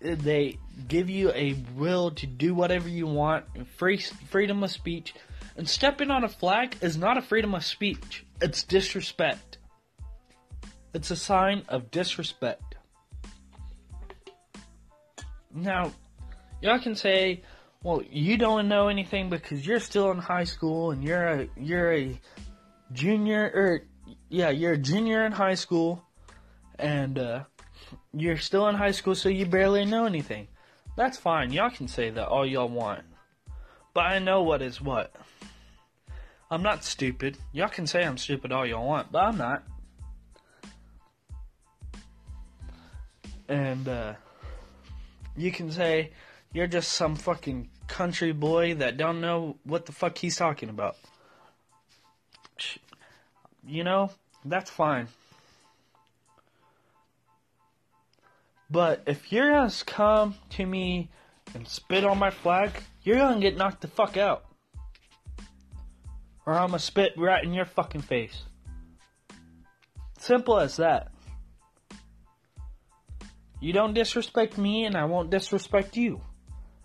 they 0.00 0.58
give 0.88 1.10
you 1.10 1.30
a 1.32 1.54
will 1.74 2.10
to 2.12 2.26
do 2.26 2.54
whatever 2.54 2.88
you 2.88 3.06
want, 3.06 3.44
free 3.76 3.98
freedom 3.98 4.62
of 4.62 4.70
speech, 4.70 5.14
and 5.56 5.68
stepping 5.68 6.10
on 6.10 6.24
a 6.24 6.28
flag 6.28 6.76
is 6.80 6.96
not 6.96 7.18
a 7.18 7.22
freedom 7.22 7.54
of 7.54 7.64
speech. 7.64 8.24
It's 8.40 8.62
disrespect. 8.62 9.58
It's 10.92 11.10
a 11.10 11.16
sign 11.16 11.62
of 11.68 11.90
disrespect. 11.90 12.76
Now, 15.52 15.92
y'all 16.60 16.80
can 16.80 16.94
say, 16.94 17.42
"Well, 17.82 18.02
you 18.10 18.36
don't 18.36 18.68
know 18.68 18.88
anything 18.88 19.30
because 19.30 19.66
you're 19.66 19.80
still 19.80 20.10
in 20.10 20.18
high 20.18 20.44
school 20.44 20.90
and 20.90 21.02
you're 21.02 21.26
a 21.26 21.48
you're 21.56 21.92
a 21.92 22.20
junior 22.94 23.50
or 23.54 23.82
yeah, 24.30 24.48
you're 24.48 24.72
a 24.72 24.78
junior 24.78 25.26
in 25.26 25.32
high 25.32 25.54
school 25.54 26.02
and 26.78 27.18
uh, 27.18 27.44
you're 28.12 28.38
still 28.38 28.68
in 28.68 28.74
high 28.74 28.92
school, 28.92 29.14
so 29.14 29.28
you 29.28 29.44
barely 29.44 29.84
know 29.84 30.06
anything. 30.06 30.48
That's 30.96 31.18
fine. 31.18 31.52
Y'all 31.52 31.70
can 31.70 31.88
say 31.88 32.10
that 32.10 32.28
all 32.28 32.46
y'all 32.46 32.68
want. 32.68 33.02
But 33.92 34.06
I 34.06 34.18
know 34.18 34.42
what 34.42 34.62
is 34.62 34.80
what. 34.80 35.14
I'm 36.50 36.62
not 36.62 36.84
stupid. 36.84 37.36
Y'all 37.52 37.68
can 37.68 37.86
say 37.86 38.04
I'm 38.04 38.16
stupid 38.16 38.52
all 38.52 38.66
y'all 38.66 38.86
want, 38.86 39.12
but 39.12 39.18
I'm 39.18 39.36
not. 39.36 39.64
And, 43.48 43.88
uh, 43.88 44.14
you 45.36 45.50
can 45.50 45.70
say 45.70 46.12
you're 46.52 46.66
just 46.66 46.92
some 46.92 47.16
fucking 47.16 47.68
country 47.88 48.32
boy 48.32 48.74
that 48.74 48.96
don't 48.96 49.20
know 49.20 49.56
what 49.64 49.86
the 49.86 49.92
fuck 49.92 50.16
he's 50.16 50.36
talking 50.36 50.68
about. 50.68 50.96
You 53.66 53.84
know, 53.84 54.10
that's 54.44 54.70
fine. 54.70 55.08
But 58.70 59.02
if 59.06 59.32
you're 59.32 59.52
gonna 59.52 59.72
come 59.86 60.34
to 60.50 60.66
me 60.66 61.10
and 61.54 61.66
spit 61.68 62.04
on 62.04 62.18
my 62.18 62.30
flag, 62.30 62.70
you're 63.02 63.16
gonna 63.16 63.40
get 63.40 63.56
knocked 63.56 63.82
the 63.82 63.88
fuck 63.88 64.16
out. 64.16 64.44
Or 66.46 66.54
I'm 66.54 66.68
gonna 66.68 66.78
spit 66.78 67.12
right 67.16 67.42
in 67.42 67.54
your 67.54 67.64
fucking 67.64 68.02
face. 68.02 68.42
Simple 70.18 70.58
as 70.58 70.76
that. 70.76 71.12
You 73.60 73.72
don't 73.72 73.94
disrespect 73.94 74.58
me 74.58 74.84
and 74.84 74.96
I 74.96 75.04
won't 75.04 75.30
disrespect 75.30 75.96
you. 75.96 76.20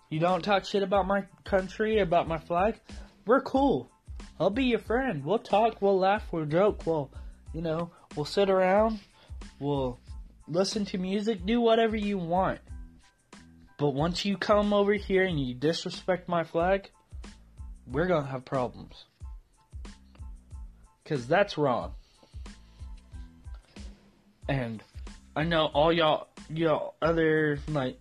You 0.08 0.18
don't 0.18 0.42
talk 0.42 0.64
shit 0.64 0.82
about 0.82 1.06
my 1.06 1.24
country, 1.44 1.98
about 1.98 2.26
my 2.26 2.38
flag. 2.38 2.80
We're 3.26 3.42
cool. 3.42 3.90
I'll 4.40 4.48
be 4.48 4.64
your 4.64 4.78
friend. 4.78 5.22
We'll 5.22 5.38
talk, 5.38 5.82
we'll 5.82 5.98
laugh, 5.98 6.24
we'll 6.32 6.46
joke, 6.46 6.86
we'll, 6.86 7.10
you 7.52 7.60
know, 7.60 7.90
we'll 8.16 8.24
sit 8.24 8.48
around, 8.48 8.98
we'll 9.58 10.00
listen 10.48 10.86
to 10.86 10.98
music, 10.98 11.44
do 11.44 11.60
whatever 11.60 11.94
you 11.94 12.16
want. 12.16 12.58
But 13.76 13.90
once 13.90 14.24
you 14.24 14.38
come 14.38 14.72
over 14.72 14.94
here 14.94 15.24
and 15.24 15.38
you 15.38 15.54
disrespect 15.54 16.26
my 16.26 16.42
flag, 16.42 16.88
we're 17.86 18.06
gonna 18.06 18.26
have 18.26 18.46
problems. 18.46 19.04
Cause 21.04 21.26
that's 21.26 21.58
wrong. 21.58 21.92
And 24.48 24.82
I 25.36 25.44
know 25.44 25.66
all 25.66 25.92
y'all, 25.92 26.28
y'all 26.48 26.94
other, 27.02 27.58
like, 27.68 28.00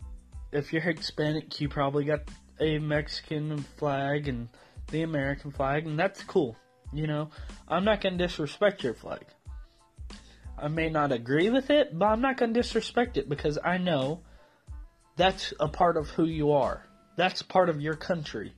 if 0.54 0.72
you're 0.72 0.82
Hispanic, 0.82 1.60
you 1.60 1.68
probably 1.68 2.06
got 2.06 2.22
a 2.62 2.80
Mexican 2.80 3.58
flag 3.78 4.30
and 4.30 4.48
the 4.92 5.04
American 5.04 5.52
flag, 5.52 5.86
and 5.86 6.00
that's 6.00 6.24
cool. 6.24 6.56
You 6.92 7.08
know, 7.08 7.30
I'm 7.68 7.86
not 7.86 8.02
gonna 8.02 8.18
disrespect 8.18 8.84
your 8.84 8.94
flag. 8.94 9.26
I 10.62 10.68
may 10.68 10.90
not 10.90 11.12
agree 11.12 11.50
with 11.50 11.70
it, 11.70 11.98
but 11.98 12.08
I'm 12.08 12.22
not 12.22 12.38
going 12.38 12.54
to 12.54 12.60
disrespect 12.60 13.18
it 13.18 13.30
because 13.30 13.58
I 13.64 13.78
know 13.78 14.22
that's 15.16 15.54
a 15.60 15.68
part 15.68 15.98
of 15.98 16.10
who 16.10 16.26
you 16.26 16.52
are. 16.52 16.86
That's 17.16 17.42
part 17.42 17.70
of 17.70 17.82
your 17.82 17.96
country. 17.96 18.54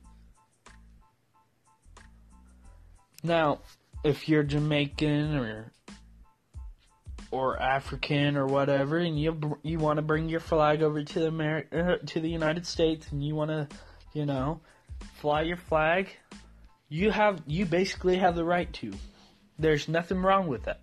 Now, 3.22 3.60
if 4.04 4.28
you're 4.28 4.42
Jamaican 4.42 5.36
or 5.36 5.72
or 7.30 7.60
African 7.60 8.36
or 8.36 8.46
whatever, 8.46 8.98
and 8.98 9.18
you 9.18 9.58
you 9.62 9.78
want 9.78 9.98
to 9.98 10.02
bring 10.02 10.28
your 10.28 10.40
flag 10.40 10.82
over 10.82 11.02
to 11.02 11.20
the 11.20 11.30
Ameri- 11.30 11.72
uh, 11.72 11.98
to 12.06 12.20
the 12.20 12.28
United 12.28 12.66
States, 12.66 13.10
and 13.12 13.24
you 13.24 13.34
want 13.34 13.50
to, 13.50 13.68
you 14.12 14.26
know, 14.26 14.60
fly 15.14 15.42
your 15.42 15.56
flag, 15.56 16.08
you 16.88 17.10
have 17.10 17.42
you 17.46 17.64
basically 17.66 18.16
have 18.18 18.36
the 18.36 18.44
right 18.44 18.72
to. 18.74 18.92
There's 19.58 19.88
nothing 19.88 20.18
wrong 20.18 20.46
with 20.48 20.64
that. 20.64 20.80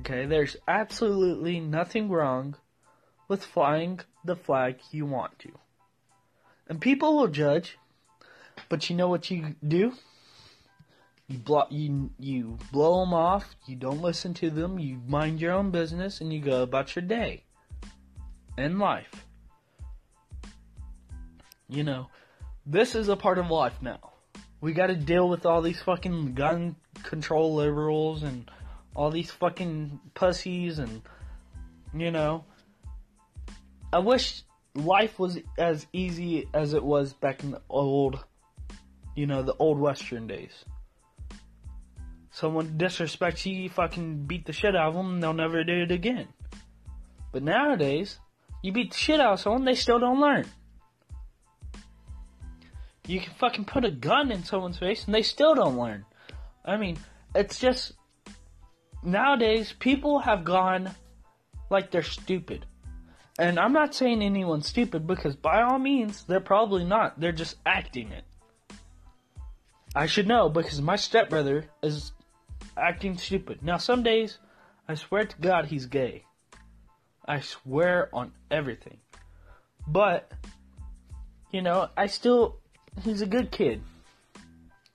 Okay, 0.00 0.26
there's 0.26 0.56
absolutely 0.66 1.60
nothing 1.60 2.08
wrong 2.08 2.56
with 3.28 3.44
flying 3.44 4.00
the 4.24 4.36
flag 4.36 4.76
you 4.90 5.04
want 5.04 5.38
to. 5.40 5.50
And 6.68 6.80
people 6.80 7.16
will 7.16 7.28
judge, 7.28 7.78
but 8.68 8.88
you 8.88 8.96
know 8.96 9.08
what 9.08 9.30
you 9.30 9.56
do? 9.66 9.92
You 11.26 11.38
blow 11.38 11.64
you 11.68 12.10
you 12.18 12.58
blow 12.72 13.00
them 13.00 13.12
off. 13.12 13.54
You 13.66 13.76
don't 13.76 14.00
listen 14.00 14.32
to 14.34 14.50
them. 14.50 14.78
You 14.78 15.00
mind 15.06 15.40
your 15.40 15.52
own 15.52 15.70
business, 15.70 16.20
and 16.20 16.32
you 16.32 16.40
go 16.40 16.62
about 16.62 16.96
your 16.96 17.04
day 17.04 17.44
and 18.56 18.78
life. 18.78 19.27
You 21.68 21.84
know, 21.84 22.08
this 22.64 22.94
is 22.94 23.08
a 23.08 23.16
part 23.16 23.38
of 23.38 23.50
life 23.50 23.80
now. 23.82 24.12
We 24.60 24.72
got 24.72 24.88
to 24.88 24.96
deal 24.96 25.28
with 25.28 25.46
all 25.46 25.62
these 25.62 25.80
fucking 25.80 26.34
gun 26.34 26.76
control 27.02 27.54
liberals 27.54 28.22
and 28.22 28.50
all 28.94 29.10
these 29.10 29.30
fucking 29.30 30.00
pussies 30.14 30.78
and 30.78 31.02
you 31.94 32.10
know. 32.10 32.44
I 33.92 34.00
wish 34.00 34.42
life 34.74 35.18
was 35.18 35.38
as 35.56 35.86
easy 35.92 36.48
as 36.52 36.74
it 36.74 36.82
was 36.82 37.12
back 37.12 37.42
in 37.42 37.52
the 37.52 37.62
old, 37.68 38.22
you 39.14 39.26
know, 39.26 39.42
the 39.42 39.54
old 39.58 39.78
Western 39.78 40.26
days. 40.26 40.64
Someone 42.30 42.78
disrespects 42.78 43.46
you, 43.46 43.62
you 43.62 43.70
fucking 43.70 44.26
beat 44.26 44.46
the 44.46 44.52
shit 44.52 44.76
out 44.76 44.88
of 44.90 44.94
them, 44.94 45.20
they'll 45.20 45.32
never 45.32 45.64
do 45.64 45.82
it 45.82 45.90
again. 45.90 46.28
But 47.32 47.42
nowadays, 47.42 48.20
you 48.62 48.72
beat 48.72 48.92
the 48.92 48.96
shit 48.96 49.20
out 49.20 49.34
of 49.34 49.40
someone, 49.40 49.64
they 49.64 49.74
still 49.74 49.98
don't 49.98 50.20
learn. 50.20 50.46
You 53.08 53.20
can 53.20 53.32
fucking 53.34 53.64
put 53.64 53.84
a 53.84 53.90
gun 53.90 54.30
in 54.30 54.44
someone's 54.44 54.78
face, 54.78 55.06
and 55.06 55.14
they 55.14 55.22
still 55.22 55.54
don't 55.54 55.78
learn. 55.78 56.04
I 56.64 56.76
mean, 56.76 56.98
it's 57.34 57.58
just 57.58 57.92
nowadays 59.02 59.74
people 59.78 60.18
have 60.20 60.44
gone 60.44 60.90
like 61.70 61.90
they're 61.90 62.02
stupid. 62.02 62.66
And 63.38 63.58
I'm 63.58 63.72
not 63.72 63.94
saying 63.94 64.22
anyone's 64.22 64.66
stupid 64.66 65.06
because 65.06 65.36
by 65.36 65.62
all 65.62 65.78
means, 65.78 66.24
they're 66.24 66.40
probably 66.40 66.84
not. 66.84 67.18
They're 67.18 67.32
just 67.32 67.56
acting 67.64 68.10
it. 68.12 68.24
I 69.94 70.06
should 70.06 70.28
know 70.28 70.48
because 70.48 70.80
my 70.82 70.96
stepbrother 70.96 71.64
is 71.82 72.12
acting 72.76 73.16
stupid. 73.16 73.62
Now, 73.62 73.78
some 73.78 74.02
days, 74.02 74.38
I 74.86 74.96
swear 74.96 75.24
to 75.24 75.36
God, 75.40 75.66
he's 75.66 75.86
gay. 75.86 76.24
I 77.26 77.40
swear 77.40 78.10
on 78.12 78.32
everything. 78.50 78.98
But, 79.86 80.30
you 81.52 81.62
know, 81.62 81.88
I 81.96 82.06
still, 82.06 82.58
he's 83.02 83.22
a 83.22 83.26
good 83.26 83.50
kid. 83.50 83.82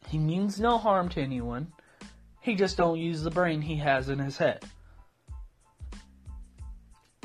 He 0.08 0.18
means 0.18 0.60
no 0.60 0.78
harm 0.78 1.10
to 1.10 1.22
anyone. 1.22 1.72
He 2.42 2.56
just 2.56 2.78
don't 2.78 3.00
use 3.00 3.24
the 3.24 3.32
brain 3.32 3.62
he 3.62 3.78
has 3.78 4.10
in 4.10 4.20
his 4.20 4.38
head. 4.38 4.64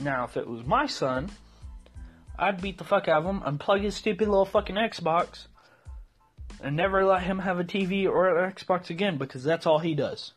Now, 0.01 0.25
if 0.25 0.37
it 0.37 0.47
was 0.47 0.65
my 0.65 0.87
son, 0.87 1.31
I'd 2.39 2.63
beat 2.63 2.79
the 2.79 2.85
fuck 2.85 3.09
out 3.09 3.25
of 3.25 3.27
him, 3.27 3.41
unplug 3.41 3.83
his 3.83 3.97
stupid 3.97 4.29
little 4.29 4.45
fucking 4.45 4.77
Xbox, 4.77 5.49
and 6.63 6.77
never 6.77 7.05
let 7.05 7.23
him 7.23 7.41
have 7.41 7.59
a 7.59 7.65
TV 7.65 8.07
or 8.07 8.39
an 8.39 8.53
Xbox 8.53 8.91
again 8.91 9.19
because 9.19 9.43
that's 9.43 9.67
all 9.67 9.81
he 9.81 9.95
does. 9.95 10.33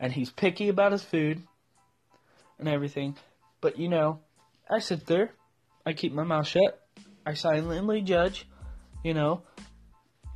And 0.00 0.12
he's 0.12 0.30
picky 0.30 0.68
about 0.68 0.92
his 0.92 1.04
food 1.04 1.42
and 2.58 2.68
everything. 2.68 3.16
But 3.60 3.78
you 3.78 3.88
know, 3.88 4.20
I 4.68 4.80
sit 4.80 5.06
there, 5.06 5.30
I 5.86 5.92
keep 5.92 6.12
my 6.12 6.24
mouth 6.24 6.48
shut, 6.48 6.84
I 7.24 7.34
silently 7.34 8.02
judge, 8.02 8.46
you 9.04 9.14
know. 9.14 9.42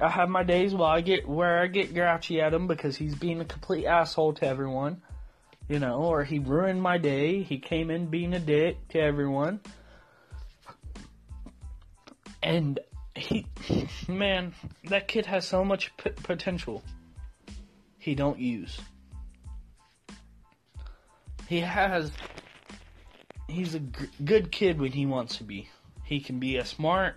I 0.00 0.08
have 0.08 0.28
my 0.28 0.44
days 0.44 0.72
where 0.72 0.88
I 0.88 1.00
get 1.00 1.26
where 1.26 1.58
I 1.58 1.66
get 1.66 1.92
grouchy 1.92 2.40
at 2.40 2.54
him 2.54 2.68
because 2.68 2.96
he's 2.96 3.16
being 3.16 3.40
a 3.40 3.44
complete 3.44 3.84
asshole 3.87 4.34
to 4.34 4.46
everyone 4.46 5.02
you 5.68 5.78
know, 5.78 6.02
or 6.02 6.25
he 6.25 6.38
ruined 6.38 6.82
my 6.82 6.98
day. 6.98 7.42
He 7.42 7.58
came 7.58 7.90
in 7.90 8.06
being 8.06 8.32
a 8.32 8.40
dick 8.40 8.88
to 8.88 9.00
everyone. 9.00 9.60
And 12.42 12.80
he, 13.14 13.46
man, 14.08 14.54
that 14.84 15.08
kid 15.08 15.26
has 15.26 15.46
so 15.46 15.64
much 15.64 15.94
p- 15.98 16.10
potential. 16.10 16.82
He 17.98 18.14
don't 18.14 18.38
use. 18.38 18.80
He 21.49 21.60
has. 21.60 22.10
He's 23.49 23.75
a 23.75 23.80
g- 23.80 24.08
good 24.25 24.50
kid 24.50 24.80
when 24.80 24.93
he 24.93 25.04
wants 25.04 25.36
to 25.38 25.45
be. 25.45 25.69
He 26.04 26.21
can 26.21 26.38
be 26.38 26.56
a 26.56 26.64
smart. 26.64 27.16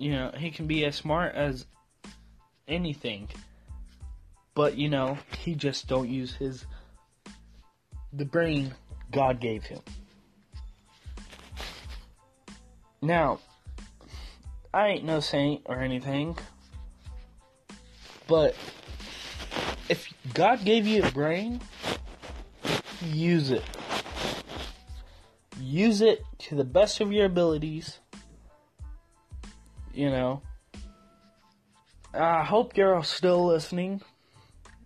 You 0.00 0.12
know, 0.12 0.32
he 0.34 0.50
can 0.50 0.66
be 0.66 0.86
as 0.86 0.96
smart 0.96 1.34
as 1.34 1.66
anything. 2.66 3.28
But 4.54 4.78
you 4.78 4.88
know, 4.88 5.18
he 5.38 5.54
just 5.54 5.88
don't 5.88 6.08
use 6.08 6.34
his 6.34 6.64
the 8.10 8.24
brain 8.24 8.74
God 9.12 9.40
gave 9.40 9.64
him. 9.64 9.80
Now, 13.02 13.40
I 14.72 14.88
ain't 14.88 15.04
no 15.04 15.20
saint 15.20 15.60
or 15.66 15.80
anything, 15.80 16.38
but 18.26 18.56
if 19.90 20.10
God 20.32 20.64
gave 20.64 20.86
you 20.86 21.02
a 21.02 21.10
brain, 21.10 21.60
use 23.02 23.50
it. 23.50 23.64
Use 25.60 26.00
it 26.00 26.24
to 26.38 26.54
the 26.54 26.64
best 26.64 27.02
of 27.02 27.12
your 27.12 27.26
abilities. 27.26 27.98
You 30.00 30.08
know, 30.08 30.40
I 32.14 32.42
hope 32.42 32.74
you're 32.74 33.04
still 33.04 33.44
listening. 33.44 34.00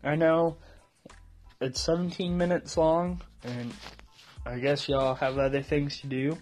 I 0.03 0.17
know 0.17 0.57
it's 1.61 1.81
17 1.83 2.37
minutes 2.37 2.77
long, 2.77 3.23
and 3.45 3.73
I 4.45 4.59
guess 4.59 4.89
y'all 4.89 5.15
have 5.15 5.39
other 5.39 5.63
things 5.63 6.01
to 6.01 6.09
do. 6.09 6.37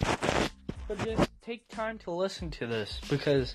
But 0.00 1.04
just 1.04 1.30
take 1.40 1.68
time 1.68 1.98
to 1.98 2.10
listen 2.10 2.50
to 2.58 2.66
this 2.66 2.98
because 3.08 3.54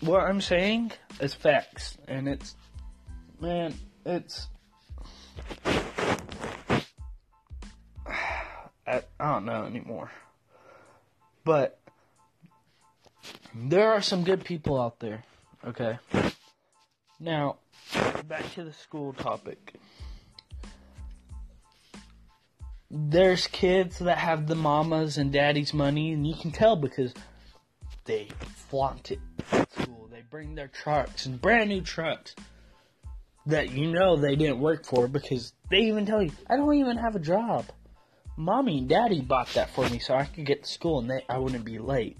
what 0.00 0.22
I'm 0.22 0.40
saying 0.40 0.90
is 1.20 1.32
facts, 1.32 1.96
and 2.08 2.26
it's 2.26 2.56
man, 3.38 3.72
it's 4.04 4.48
I, 8.04 9.04
I 9.20 9.32
don't 9.32 9.44
know 9.44 9.62
anymore. 9.62 10.10
But 11.44 11.79
there 13.54 13.90
are 13.92 14.02
some 14.02 14.24
good 14.24 14.44
people 14.44 14.80
out 14.80 15.00
there, 15.00 15.24
okay? 15.66 15.98
Now, 17.18 17.56
back 18.26 18.52
to 18.54 18.64
the 18.64 18.72
school 18.72 19.12
topic. 19.12 19.74
There's 22.90 23.46
kids 23.46 23.98
that 24.00 24.18
have 24.18 24.46
the 24.46 24.54
mamas 24.54 25.16
and 25.18 25.32
daddy's 25.32 25.72
money, 25.72 26.12
and 26.12 26.26
you 26.26 26.34
can 26.34 26.50
tell 26.50 26.76
because 26.76 27.14
they 28.04 28.28
flaunt 28.68 29.12
it 29.12 29.20
at 29.52 29.72
school. 29.72 30.08
They 30.10 30.22
bring 30.28 30.54
their 30.54 30.68
trucks 30.68 31.26
and 31.26 31.40
brand 31.40 31.70
new 31.70 31.82
trucks 31.82 32.34
that 33.46 33.70
you 33.70 33.90
know 33.90 34.16
they 34.16 34.36
didn't 34.36 34.60
work 34.60 34.84
for 34.84 35.08
because 35.08 35.52
they 35.70 35.80
even 35.80 36.06
tell 36.06 36.22
you, 36.22 36.32
I 36.48 36.56
don't 36.56 36.74
even 36.74 36.96
have 36.96 37.16
a 37.16 37.20
job. 37.20 37.66
Mommy 38.36 38.78
and 38.78 38.88
daddy 38.88 39.20
bought 39.20 39.48
that 39.54 39.70
for 39.70 39.88
me 39.88 39.98
so 39.98 40.14
I 40.14 40.24
could 40.24 40.46
get 40.46 40.64
to 40.64 40.68
school 40.68 41.00
and 41.00 41.10
they, 41.10 41.24
I 41.28 41.38
wouldn't 41.38 41.64
be 41.64 41.78
late. 41.78 42.16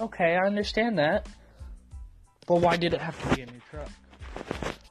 Okay, 0.00 0.36
I 0.36 0.46
understand 0.46 0.98
that. 0.98 1.28
But 2.46 2.56
why 2.56 2.76
did 2.76 2.94
it 2.94 3.00
have 3.00 3.20
to 3.22 3.36
be 3.36 3.42
a 3.42 3.46
new 3.46 3.60
truck? 3.70 3.88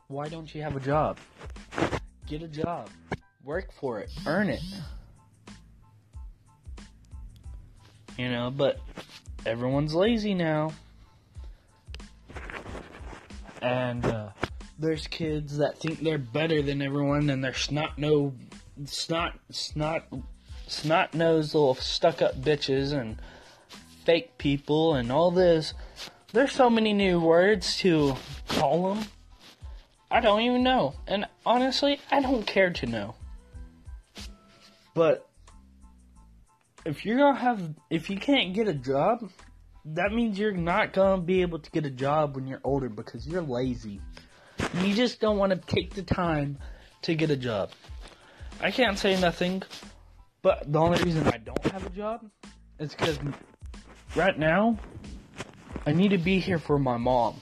Why 0.08 0.28
don't 0.28 0.54
you 0.54 0.62
have 0.62 0.76
a 0.76 0.80
job? 0.80 1.18
Get 2.28 2.42
a 2.42 2.48
job. 2.48 2.90
Work 3.44 3.72
for 3.74 4.00
it. 4.00 4.10
Earn 4.26 4.50
it. 4.50 4.62
You 8.18 8.30
know, 8.30 8.52
but 8.52 8.80
everyone's 9.46 9.94
lazy 9.94 10.34
now. 10.34 10.72
And 13.62 14.06
uh, 14.06 14.30
there's 14.80 15.08
kids 15.08 15.58
that 15.58 15.78
think 15.80 16.00
they're 16.00 16.18
better 16.18 16.62
than 16.62 16.82
everyone 16.82 17.30
and 17.30 17.44
they're 17.44 17.54
snot 17.54 17.98
no 17.98 18.34
snot 18.86 19.40
snot 19.50 20.06
snot 20.68 21.14
nosed 21.14 21.54
little 21.54 21.76
stuck 21.76 22.22
up 22.22 22.36
bitches 22.42 22.92
and 22.92 23.18
fake 24.06 24.38
people 24.38 24.96
and 24.96 25.12
all 25.12 25.32
this. 25.32 25.74
There's 26.32 26.52
so 26.52 26.70
many 26.70 26.94
new 26.94 27.20
words 27.20 27.78
to 27.78 28.16
call 28.48 28.94
them 28.94 29.06
I 30.14 30.20
don't 30.20 30.42
even 30.42 30.62
know. 30.62 30.94
And 31.08 31.26
honestly, 31.44 32.00
I 32.12 32.22
don't 32.22 32.46
care 32.46 32.70
to 32.70 32.86
know. 32.86 33.16
But 34.94 35.28
if 36.86 37.04
you're 37.04 37.18
gonna 37.18 37.40
have, 37.40 37.74
if 37.90 38.12
you 38.12 38.18
can't 38.18 38.54
get 38.54 38.68
a 38.68 38.76
job, 38.76 39.28
that 39.86 40.12
means 40.12 40.38
you're 40.38 40.52
not 40.52 40.94
gonna 40.94 41.20
be 41.20 41.42
able 41.42 41.58
to 41.58 41.72
get 41.72 41.88
a 41.88 41.90
job 41.90 42.36
when 42.36 42.46
you're 42.46 42.62
older 42.64 42.90
because 42.90 43.26
you're 43.26 43.42
lazy. 43.42 44.02
You 44.84 44.94
just 44.94 45.20
don't 45.20 45.40
want 45.40 45.50
to 45.50 45.76
take 45.76 45.96
the 45.96 46.04
time 46.04 46.60
to 47.02 47.16
get 47.16 47.32
a 47.32 47.36
job. 47.36 47.72
I 48.62 48.70
can't 48.70 49.00
say 49.00 49.20
nothing, 49.20 49.64
but 50.44 50.72
the 50.72 50.80
only 50.80 51.02
reason 51.04 51.28
I 51.28 51.38
don't 51.38 51.66
have 51.72 51.88
a 51.88 51.90
job 51.90 52.24
is 52.78 52.94
because 52.94 53.18
Right 54.16 54.38
now, 54.38 54.78
I 55.88 55.92
need 55.92 56.10
to 56.10 56.20
be 56.20 56.38
here 56.38 56.60
for 56.60 56.78
my 56.78 56.98
mom. 56.98 57.42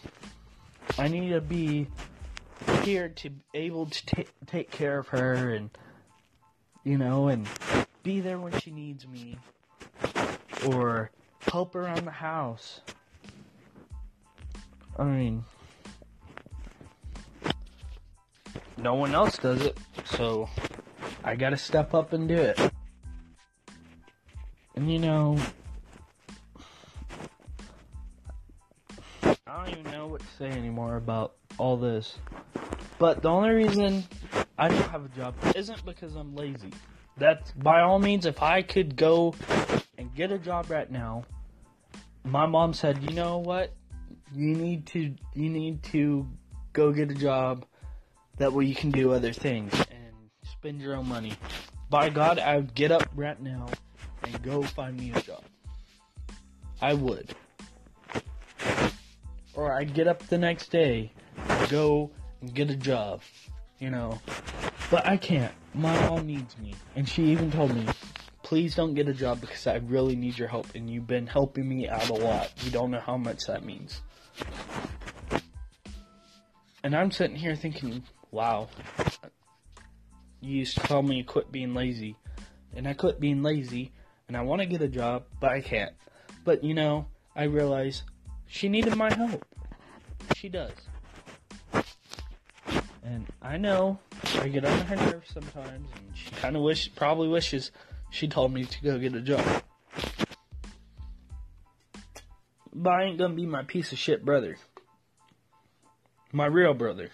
I 0.97 1.09
need 1.09 1.31
to 1.31 1.41
be 1.41 1.87
here 2.83 3.09
to 3.09 3.29
able 3.53 3.87
to 3.87 4.05
t- 4.05 4.27
take 4.45 4.71
care 4.71 4.97
of 4.97 5.09
her 5.09 5.53
and 5.53 5.69
you 6.85 6.97
know 6.97 7.27
and 7.27 7.45
be 8.03 8.21
there 8.21 8.39
when 8.39 8.57
she 8.59 8.71
needs 8.71 9.05
me 9.05 9.37
or 10.65 11.11
help 11.41 11.75
around 11.75 12.05
the 12.05 12.11
house. 12.11 12.79
I 14.97 15.03
mean, 15.03 15.43
no 18.77 18.93
one 18.93 19.13
else 19.13 19.37
does 19.37 19.61
it, 19.61 19.77
so 20.05 20.47
I 21.21 21.35
gotta 21.35 21.57
step 21.57 21.93
up 21.93 22.13
and 22.13 22.29
do 22.29 22.35
it. 22.35 22.57
And 24.75 24.89
you 24.89 24.99
know, 24.99 25.37
what 30.21 30.29
to 30.29 30.37
say 30.37 30.57
anymore 30.57 30.95
about 30.97 31.33
all 31.57 31.77
this. 31.77 32.17
But 32.99 33.21
the 33.21 33.29
only 33.29 33.51
reason 33.51 34.03
I 34.57 34.67
don't 34.67 34.89
have 34.89 35.05
a 35.05 35.09
job 35.09 35.35
isn't 35.55 35.85
because 35.85 36.15
I'm 36.15 36.35
lazy. 36.35 36.71
That's 37.17 37.51
by 37.51 37.81
all 37.81 37.99
means, 37.99 38.25
if 38.25 38.41
I 38.41 38.61
could 38.61 38.95
go 38.95 39.33
and 39.97 40.13
get 40.15 40.31
a 40.31 40.37
job 40.37 40.69
right 40.69 40.89
now, 40.89 41.25
my 42.23 42.45
mom 42.45 42.73
said, 42.73 43.03
you 43.03 43.15
know 43.15 43.39
what? 43.39 43.73
You 44.33 44.55
need 44.55 44.85
to, 44.87 45.13
you 45.33 45.49
need 45.49 45.83
to 45.83 46.27
go 46.73 46.91
get 46.91 47.11
a 47.11 47.15
job. 47.15 47.65
That 48.37 48.53
way 48.53 48.65
you 48.65 48.75
can 48.75 48.91
do 48.91 49.11
other 49.11 49.33
things 49.33 49.73
and 49.73 50.13
spend 50.43 50.81
your 50.81 50.95
own 50.95 51.07
money. 51.07 51.33
By 51.89 52.09
God, 52.09 52.39
I 52.39 52.55
would 52.55 52.73
get 52.73 52.91
up 52.91 53.07
right 53.15 53.39
now 53.41 53.67
and 54.23 54.41
go 54.41 54.63
find 54.63 54.97
me 54.97 55.11
a 55.13 55.21
job. 55.21 55.43
I 56.81 56.93
would. 56.93 57.35
Or 59.53 59.73
I'd 59.73 59.93
get 59.93 60.07
up 60.07 60.25
the 60.27 60.37
next 60.37 60.71
day, 60.71 61.11
go 61.69 62.11
and 62.41 62.53
get 62.53 62.69
a 62.69 62.75
job. 62.75 63.21
You 63.79 63.89
know. 63.89 64.19
But 64.89 65.05
I 65.05 65.17
can't. 65.17 65.53
My 65.73 65.93
mom 66.09 66.27
needs 66.27 66.57
me. 66.57 66.75
And 66.95 67.07
she 67.07 67.23
even 67.31 67.51
told 67.51 67.73
me, 67.73 67.87
please 68.43 68.75
don't 68.75 68.93
get 68.93 69.07
a 69.07 69.13
job 69.13 69.39
because 69.39 69.65
I 69.67 69.77
really 69.77 70.15
need 70.15 70.37
your 70.37 70.49
help 70.49 70.75
and 70.75 70.89
you've 70.89 71.07
been 71.07 71.27
helping 71.27 71.67
me 71.67 71.87
out 71.87 72.09
a 72.09 72.13
lot. 72.13 72.51
You 72.63 72.71
don't 72.71 72.91
know 72.91 72.99
how 72.99 73.17
much 73.17 73.45
that 73.45 73.63
means. 73.63 74.01
And 76.83 76.95
I'm 76.95 77.11
sitting 77.11 77.35
here 77.35 77.55
thinking, 77.55 78.03
wow, 78.31 78.67
you 80.41 80.57
used 80.57 80.77
to 80.77 80.83
tell 80.83 81.01
me 81.01 81.23
quit 81.23 81.51
being 81.51 81.73
lazy. 81.73 82.17
And 82.75 82.87
I 82.87 82.93
quit 82.93 83.19
being 83.19 83.43
lazy 83.43 83.93
and 84.27 84.35
I 84.35 84.41
want 84.41 84.61
to 84.61 84.65
get 84.65 84.81
a 84.81 84.87
job, 84.87 85.23
but 85.39 85.51
I 85.51 85.61
can't. 85.61 85.93
But 86.43 86.63
you 86.63 86.73
know, 86.73 87.07
I 87.35 87.43
realize 87.43 88.03
she 88.51 88.67
needed 88.67 88.95
my 88.95 89.11
help. 89.13 89.45
She 90.35 90.49
does. 90.49 90.73
And 93.03 93.25
I 93.41 93.57
know 93.57 93.97
I 94.35 94.49
get 94.49 94.65
on 94.65 94.79
her 94.81 94.95
nerves 94.97 95.31
sometimes, 95.33 95.89
and 95.95 96.15
she 96.15 96.29
kind 96.31 96.55
of 96.55 96.61
wish, 96.61 96.93
probably 96.93 97.29
wishes 97.29 97.71
she 98.11 98.27
told 98.27 98.53
me 98.53 98.65
to 98.65 98.83
go 98.83 98.99
get 98.99 99.15
a 99.15 99.21
job. 99.21 99.63
But 102.73 102.89
I 102.89 103.03
ain't 103.03 103.17
gonna 103.17 103.33
be 103.33 103.45
my 103.45 103.63
piece 103.63 103.93
of 103.93 103.97
shit 103.97 104.23
brother. 104.23 104.57
My 106.33 106.45
real 106.45 106.73
brother. 106.73 107.09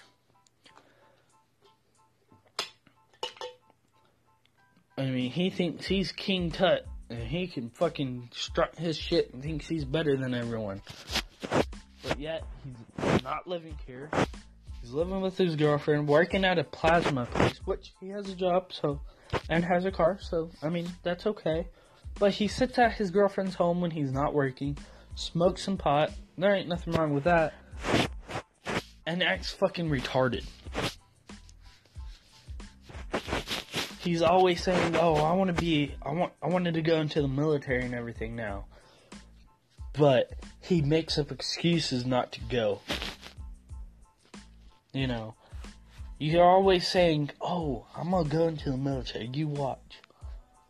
I 4.98 5.06
mean, 5.06 5.30
he 5.30 5.52
thinks 5.52 5.86
he's 5.86 6.12
King 6.12 6.50
Tut, 6.50 6.86
and 7.12 7.22
he 7.22 7.48
can 7.48 7.70
fucking 7.70 8.30
strut 8.34 8.78
his 8.78 8.98
shit 8.98 9.32
and 9.34 9.44
thinks 9.44 9.68
he's 9.68 9.86
better 9.86 10.18
than 10.18 10.34
everyone. 10.34 10.82
But 12.04 12.20
yet, 12.20 12.44
he's 12.64 13.24
not 13.24 13.48
living 13.48 13.78
here. 13.86 14.10
He's 14.82 14.92
living 14.92 15.22
with 15.22 15.38
his 15.38 15.56
girlfriend, 15.56 16.08
working 16.08 16.46
at 16.46 16.58
a 16.60 16.64
plasma 16.64 17.26
place, 17.26 17.60
which 17.66 17.94
he 18.00 18.10
has 18.10 18.30
a 18.30 18.36
job, 18.36 18.72
so, 18.72 19.02
and 19.50 19.66
has 19.66 19.86
a 19.86 19.92
car, 19.92 20.18
so, 20.22 20.50
I 20.62 20.70
mean, 20.70 20.88
that's 21.04 21.26
okay. 21.26 21.68
But 22.20 22.34
he 22.34 22.48
sits 22.48 22.80
at 22.80 22.94
his 22.94 23.12
girlfriend's 23.12 23.56
home 23.56 23.82
when 23.82 23.92
he's 23.92 24.12
not 24.12 24.34
working, 24.34 24.78
smokes 25.16 25.64
some 25.64 25.78
pot, 25.78 26.12
there 26.38 26.56
ain't 26.56 26.68
nothing 26.68 26.94
wrong 26.94 27.14
with 27.14 27.26
that, 27.26 27.54
and 29.06 29.24
acts 29.24 29.52
fucking 29.52 29.90
retarded. 29.90 30.46
He's 34.00 34.22
always 34.22 34.64
saying, 34.64 34.96
"Oh, 34.96 35.16
I 35.16 35.34
want 35.34 35.54
to 35.54 35.62
be, 35.62 35.94
I 36.02 36.14
want, 36.14 36.32
I 36.42 36.48
wanted 36.48 36.76
to 36.76 36.82
go 36.82 37.02
into 37.02 37.22
the 37.22 37.28
military 37.28 37.84
and 37.84 37.94
everything 37.94 38.36
now," 38.36 38.66
but 39.98 40.34
he 40.62 40.82
makes 40.82 41.18
up 41.18 41.32
excuses 41.32 42.06
not 42.06 42.32
to 42.34 42.42
go. 42.42 42.82
You 44.94 45.08
know, 45.08 45.36
you're 46.20 46.44
always 46.44 46.88
saying, 46.88 47.32
"Oh, 47.42 47.86
I'm 47.96 48.12
gonna 48.12 48.30
go 48.30 48.48
into 48.48 48.72
the 48.72 48.78
military. 48.78 49.30
You 49.34 49.48
watch. 49.48 50.00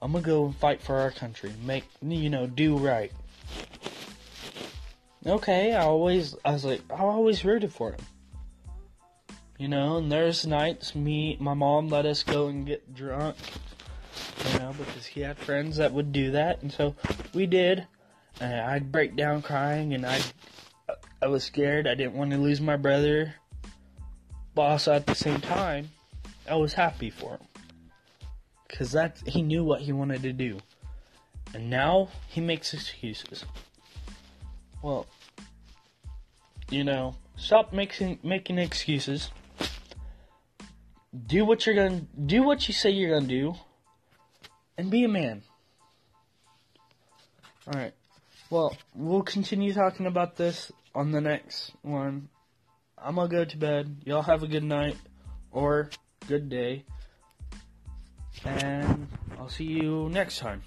I'm 0.01 0.11
gonna 0.11 0.25
go 0.25 0.45
and 0.45 0.55
fight 0.55 0.81
for 0.81 0.99
our 0.99 1.11
country. 1.11 1.53
Make 1.63 1.85
you 2.01 2.29
know, 2.29 2.47
do 2.47 2.77
right." 2.77 3.11
Okay, 5.25 5.73
I 5.73 5.81
always, 5.81 6.35
I 6.45 6.51
was 6.51 6.63
like, 6.63 6.81
I 6.89 6.99
always 7.01 7.43
rooted 7.43 7.73
for 7.73 7.91
him. 7.91 7.99
You 9.57 9.67
know, 9.67 9.97
and 9.97 10.11
there's 10.11 10.45
nights 10.45 10.95
me, 10.95 11.35
my 11.39 11.53
mom 11.53 11.89
let 11.89 12.05
us 12.05 12.23
go 12.23 12.47
and 12.47 12.65
get 12.65 12.93
drunk. 12.93 13.35
You 14.53 14.59
know, 14.59 14.73
because 14.77 15.05
he 15.05 15.21
had 15.21 15.37
friends 15.37 15.77
that 15.77 15.91
would 15.91 16.13
do 16.13 16.31
that, 16.31 16.61
and 16.61 16.71
so 16.71 16.95
we 17.33 17.45
did. 17.45 17.87
And 18.39 18.53
I'd 18.53 18.91
break 18.91 19.15
down 19.15 19.41
crying, 19.41 19.93
and 19.93 20.05
I, 20.05 20.21
I 21.21 21.27
was 21.27 21.43
scared. 21.43 21.87
I 21.87 21.95
didn't 21.95 22.13
want 22.13 22.31
to 22.31 22.37
lose 22.37 22.61
my 22.61 22.77
brother. 22.77 23.33
But 24.53 24.61
also 24.61 24.93
at 24.93 25.05
the 25.05 25.15
same 25.15 25.41
time, 25.41 25.89
I 26.49 26.55
was 26.55 26.73
happy 26.73 27.09
for 27.09 27.31
him. 27.31 27.39
Cause 28.69 28.91
that 28.91 29.17
he 29.25 29.41
knew 29.41 29.63
what 29.63 29.81
he 29.81 29.91
wanted 29.91 30.21
to 30.23 30.33
do, 30.33 30.59
and 31.55 31.69
now 31.69 32.09
he 32.27 32.41
makes 32.41 32.73
excuses. 32.73 33.43
Well, 34.83 35.07
you 36.69 36.83
know, 36.83 37.15
stop 37.37 37.71
making 37.71 38.19
making 38.23 38.57
excuses 38.57 39.31
do 41.25 41.45
what 41.45 41.65
you're 41.65 41.75
gonna 41.75 42.01
do 42.25 42.43
what 42.43 42.67
you 42.67 42.73
say 42.73 42.89
you're 42.89 43.15
gonna 43.15 43.27
do 43.27 43.55
and 44.77 44.91
be 44.91 45.03
a 45.03 45.07
man 45.07 45.41
all 47.67 47.79
right 47.79 47.93
well 48.49 48.75
we'll 48.95 49.23
continue 49.23 49.73
talking 49.73 50.05
about 50.05 50.35
this 50.35 50.71
on 50.95 51.11
the 51.11 51.21
next 51.21 51.71
one. 51.81 52.29
I'm 52.97 53.15
gonna 53.15 53.27
go 53.27 53.45
to 53.45 53.57
bed. 53.57 53.97
Y'all 54.05 54.23
have 54.23 54.43
a 54.43 54.47
good 54.47 54.63
night 54.63 54.97
or 55.51 55.89
good 56.27 56.49
day. 56.49 56.83
And 58.45 59.07
i'll 59.39 59.49
see 59.49 59.63
you 59.63 60.09
next 60.09 60.39
time 60.39 60.61